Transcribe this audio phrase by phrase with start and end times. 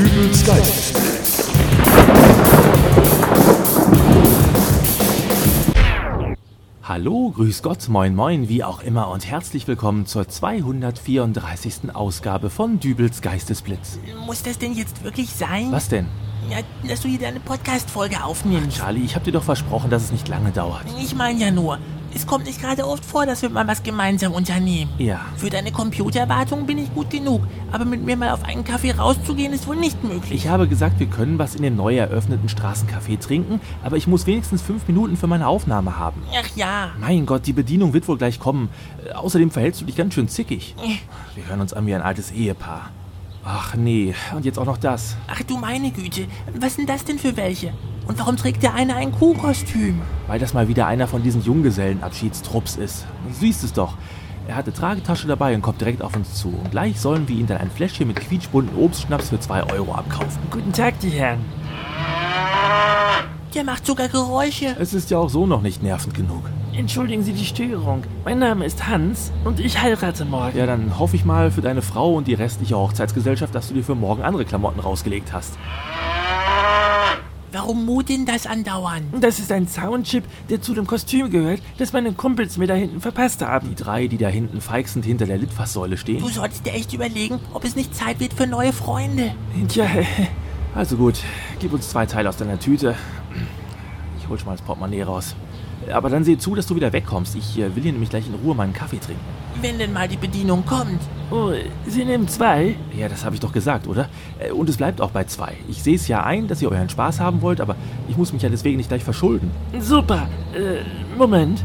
[0.00, 1.50] Dübels Geistesblitz.
[6.82, 11.94] Hallo, grüß Gott, moin moin, wie auch immer und herzlich willkommen zur 234.
[11.94, 13.98] Ausgabe von Dübels Geistesblitz.
[14.24, 15.70] Muss das denn jetzt wirklich sein?
[15.70, 16.06] Was denn?
[16.48, 18.78] Ja, dass du hier deine Podcast-Folge aufnimmst.
[18.78, 20.86] Charlie, ich hab dir doch versprochen, dass es nicht lange dauert.
[20.98, 21.78] Ich meine ja nur,
[22.14, 24.90] es kommt nicht gerade oft vor, dass wir mal was gemeinsam unternehmen.
[24.98, 25.20] Ja.
[25.36, 27.42] Für deine Computerwartung bin ich gut genug,
[27.72, 30.32] aber mit mir mal auf einen Kaffee rauszugehen ist wohl nicht möglich.
[30.44, 34.26] Ich habe gesagt, wir können was in dem neu eröffneten Straßencafé trinken, aber ich muss
[34.26, 36.22] wenigstens fünf Minuten für meine Aufnahme haben.
[36.36, 36.90] Ach ja.
[37.00, 38.68] Mein Gott, die Bedienung wird wohl gleich kommen.
[39.06, 40.74] Äh, Außerdem verhältst du dich ganz schön zickig.
[40.82, 40.96] Äh,
[41.36, 42.90] Wir hören uns an wie ein altes Ehepaar.
[43.44, 45.16] Ach nee, und jetzt auch noch das.
[45.26, 46.26] Ach du meine Güte,
[46.58, 47.72] was sind das denn für welche?
[48.10, 50.02] Und warum trägt der eine ein Kuhkostüm?
[50.26, 53.06] Weil das mal wieder einer von diesen Junggesellenabschiedstrupps ist.
[53.28, 53.94] Du siehst es doch.
[54.48, 56.48] Er hat eine Tragetasche dabei und kommt direkt auf uns zu.
[56.48, 60.42] Und gleich sollen wir ihm dann ein Fläschchen mit quietschbunten Obstschnaps für 2 Euro abkaufen.
[60.50, 61.38] Guten Tag, die Herren.
[63.54, 64.74] Der macht sogar Geräusche.
[64.80, 66.42] Es ist ja auch so noch nicht nervend genug.
[66.72, 68.02] Entschuldigen Sie die Störung.
[68.24, 70.58] Mein Name ist Hans und ich heirate morgen.
[70.58, 73.84] Ja, dann hoffe ich mal für deine Frau und die restliche Hochzeitsgesellschaft, dass du dir
[73.84, 75.56] für morgen andere Klamotten rausgelegt hast.
[77.52, 79.12] Warum mut denn das andauern?
[79.20, 83.00] Das ist ein Soundchip, der zu dem Kostüm gehört, das meine Kumpels mir da hinten
[83.00, 83.68] verpasst haben.
[83.68, 86.20] Die drei, die da hinten feixend hinter der Litfaßsäule stehen.
[86.20, 89.34] Du solltest dir echt überlegen, ob es nicht Zeit wird für neue Freunde.
[89.68, 89.86] Tja,
[90.74, 91.18] Also gut,
[91.58, 92.94] gib uns zwei Teile aus deiner Tüte.
[94.18, 95.34] Ich hol schon mal das Portemonnaie raus.
[95.92, 97.34] Aber dann seh zu, dass du wieder wegkommst.
[97.34, 99.22] Ich äh, will hier nämlich gleich in Ruhe meinen Kaffee trinken.
[99.60, 101.00] Wenn denn mal die Bedienung kommt.
[101.30, 101.52] Oh,
[101.86, 102.76] Sie nehmen zwei?
[102.96, 104.08] Ja, das habe ich doch gesagt, oder?
[104.38, 105.54] Äh, Und es bleibt auch bei zwei.
[105.68, 107.76] Ich sehe es ja ein, dass ihr euren Spaß haben wollt, aber
[108.08, 109.50] ich muss mich ja deswegen nicht gleich verschulden.
[109.80, 110.28] Super.
[110.54, 110.82] Äh,
[111.16, 111.62] Moment.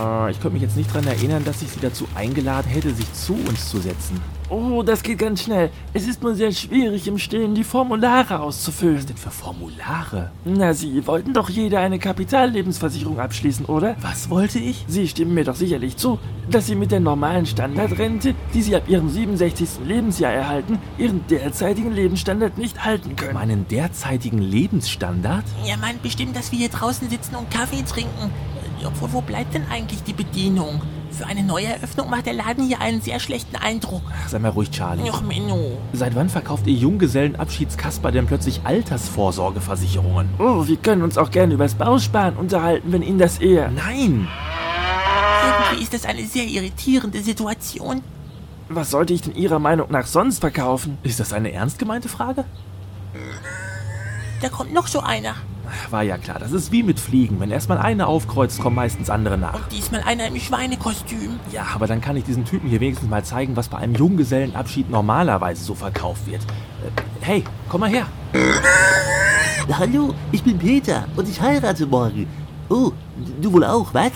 [0.00, 3.12] Äh, ich könnte mich jetzt nicht daran erinnern, dass ich sie dazu eingeladen hätte, sich
[3.12, 4.20] zu uns zu setzen.
[4.54, 5.70] Oh, das geht ganz schnell.
[5.94, 8.98] Es ist nur sehr schwierig, im Stillen die Formulare auszufüllen.
[8.98, 10.30] Was denn für Formulare?
[10.44, 13.96] Na, Sie wollten doch jeder eine Kapitallebensversicherung abschließen, oder?
[14.00, 14.84] Was wollte ich?
[14.86, 18.84] Sie stimmen mir doch sicherlich zu, dass Sie mit der normalen Standardrente, die Sie ab
[18.86, 19.84] Ihrem 67.
[19.84, 23.34] Lebensjahr erhalten, Ihren derzeitigen Lebensstandard nicht halten können.
[23.34, 25.44] Meinen derzeitigen Lebensstandard?
[25.66, 28.30] Er meint bestimmt, dass wir hier draußen sitzen und Kaffee trinken.
[28.80, 30.80] Äh, Obwohl, wo bleibt denn eigentlich die Bedienung?
[31.16, 34.02] Für eine Neueröffnung macht der Laden hier einen sehr schlechten Eindruck.
[34.10, 35.08] Ach, sei mal ruhig, Charlie.
[35.12, 35.78] Ach, Menno.
[35.92, 40.28] Seit wann verkauft ihr Junggesellenabschiedskasper denn plötzlich Altersvorsorgeversicherungen?
[40.40, 43.70] Oh, wir können uns auch gerne übers Bausparen unterhalten, wenn Ihnen das eher...
[43.70, 44.26] Nein!
[45.46, 48.02] Irgendwie ist das eine sehr irritierende Situation.
[48.68, 50.98] Was sollte ich denn Ihrer Meinung nach sonst verkaufen?
[51.04, 52.44] Ist das eine ernst gemeinte Frage?
[54.40, 55.36] Da kommt noch so einer.
[55.90, 57.40] War ja klar, das ist wie mit Fliegen.
[57.40, 59.54] Wenn erstmal eine aufkreuzt, kommen meistens andere nach.
[59.54, 61.38] Und diesmal einer im Schweinekostüm.
[61.52, 64.90] Ja, aber dann kann ich diesen Typen hier wenigstens mal zeigen, was bei einem Junggesellenabschied
[64.90, 66.42] normalerweise so verkauft wird.
[66.42, 68.06] Äh, hey, komm mal her.
[69.72, 72.26] Hallo, ich bin Peter und ich heirate morgen.
[72.68, 72.92] Oh,
[73.40, 74.12] du wohl auch, was?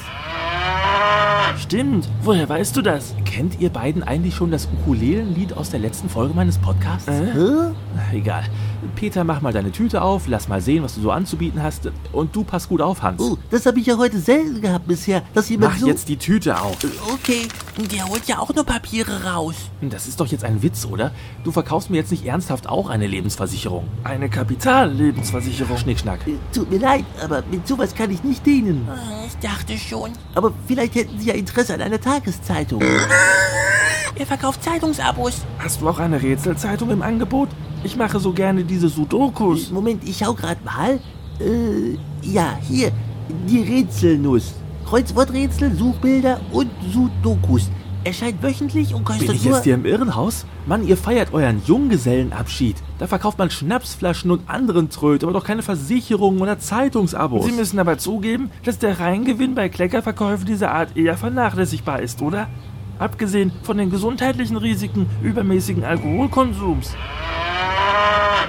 [1.58, 3.14] Stimmt, woher weißt du das?
[3.30, 7.06] Kennt ihr beiden eigentlich schon das Ukulelenlied aus der letzten Folge meines Podcasts?
[7.08, 7.26] Äh?
[7.34, 8.16] Hä?
[8.16, 8.42] Egal.
[8.96, 11.90] Peter, mach mal deine Tüte auf, lass mal sehen, was du so anzubieten hast.
[12.12, 13.20] Und du pass gut auf, Hans.
[13.20, 15.86] Oh, das habe ich ja heute selten gehabt bisher, dass jemand Mach so...
[15.88, 16.78] jetzt die Tüte auf.
[17.12, 17.46] Okay,
[17.92, 19.54] der holt ja auch nur Papiere raus.
[19.82, 21.12] Das ist doch jetzt ein Witz, oder?
[21.44, 23.86] Du verkaufst mir jetzt nicht ernsthaft auch eine Lebensversicherung.
[24.04, 25.76] Eine Kapitallebensversicherung.
[25.76, 26.26] Schnickschnack.
[26.26, 28.88] Äh, Tut mir leid, aber mit sowas kann ich nicht dienen.
[28.88, 30.10] Äh, Ich dachte schon.
[30.34, 32.82] Aber vielleicht hätten Sie ja Interesse an einer Tageszeitung.
[34.18, 35.42] Er verkauft Zeitungsabos.
[35.58, 37.48] Hast du auch eine Rätselzeitung im Angebot?
[37.84, 39.70] Ich mache so gerne diese Sudokus.
[39.70, 40.98] Moment, ich schau grad mal.
[41.40, 42.90] Äh, ja, hier,
[43.48, 44.54] die Rätselnuss.
[44.86, 47.70] Kreuzworträtsel, Suchbilder und Sudokus.
[48.02, 49.54] Erscheint wöchentlich und kostet Bin ich nur...
[49.54, 50.46] jetzt hier im Irrenhaus?
[50.66, 52.76] Mann, ihr feiert euren Junggesellenabschied.
[52.98, 57.44] Da verkauft man Schnapsflaschen und anderen Tröd, aber doch keine Versicherungen oder Zeitungsabos.
[57.46, 62.48] Sie müssen aber zugeben, dass der Reingewinn bei Kleckerverkäufen dieser Art eher vernachlässigbar ist, oder?
[62.98, 66.94] Abgesehen von den gesundheitlichen Risiken übermäßigen Alkoholkonsums.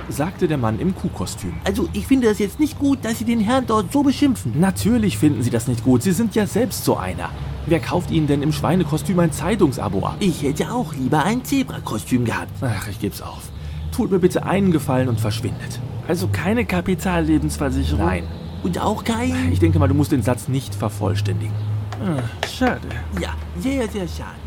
[0.07, 1.53] sagte der Mann im Kuhkostüm.
[1.63, 4.59] Also, ich finde das jetzt nicht gut, dass Sie den Herrn dort so beschimpfen.
[4.59, 6.01] Natürlich finden Sie das nicht gut.
[6.01, 7.29] Sie sind ja selbst so einer.
[7.67, 10.15] Wer kauft Ihnen denn im Schweinekostüm ein Zeitungsabo ab?
[10.19, 12.51] Ich hätte auch lieber ein Zebrakostüm gehabt.
[12.61, 13.51] Ach, ich geb's auf.
[13.91, 15.79] Tut mir bitte einen Gefallen und verschwindet.
[16.07, 18.03] Also keine Kapitallebensversicherung?
[18.03, 18.23] Nein.
[18.63, 19.51] Und auch kein...
[19.51, 21.53] Ich denke mal, du musst den Satz nicht vervollständigen.
[22.01, 22.87] Ah, schade.
[23.19, 24.37] Ja, sehr, sehr schade.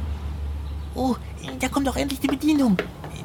[0.95, 1.17] Oh,
[1.61, 2.77] da kommt doch endlich die Bedienung.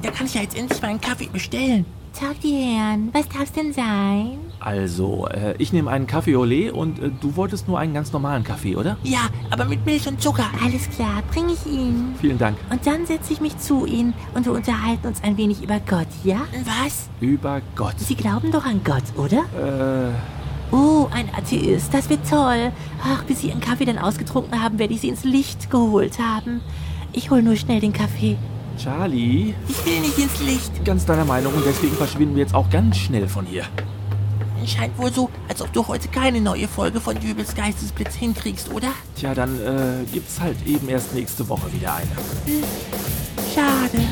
[0.01, 1.85] Da kann ich ja jetzt endlich meinen Kaffee bestellen.
[2.13, 3.09] Tag, die Herren.
[3.13, 4.39] Was darf's denn sein?
[4.59, 8.43] Also, äh, ich nehme einen Kaffee Olé und äh, du wolltest nur einen ganz normalen
[8.43, 8.97] Kaffee, oder?
[9.03, 10.49] Ja, aber mit Milch und Zucker.
[10.63, 12.15] Alles klar, bringe ich Ihnen.
[12.19, 12.57] Vielen Dank.
[12.71, 16.07] Und dann setze ich mich zu Ihnen und wir unterhalten uns ein wenig über Gott,
[16.23, 16.39] ja?
[16.65, 17.07] Was?
[17.21, 17.99] Über Gott.
[17.99, 19.43] Sie glauben doch an Gott, oder?
[19.55, 20.36] Äh,
[20.71, 22.71] Oh, ein Atheist, das wird toll.
[23.03, 26.61] Ach, bis Sie Ihren Kaffee dann ausgetrunken haben, werde ich Sie ins Licht geholt haben.
[27.13, 28.37] Ich hol nur schnell den Kaffee.
[28.77, 30.85] Charlie, Ich will nicht ins Licht.
[30.85, 33.63] ganz deiner Meinung und deswegen verschwinden wir jetzt auch ganz schnell von hier.
[34.65, 38.89] Scheint wohl so, als ob du heute keine neue Folge von Dübels Geistesblitz hinkriegst, oder?
[39.15, 42.07] Tja, dann äh, gibt's halt eben erst nächste Woche wieder eine.
[43.55, 44.03] Schade.